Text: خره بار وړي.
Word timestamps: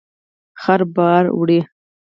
خره 0.61 0.85
بار 0.95 1.23
وړي. 1.39 1.59